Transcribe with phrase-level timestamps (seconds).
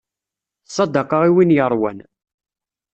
[0.67, 1.97] Ssadaqa i win yeṛwan.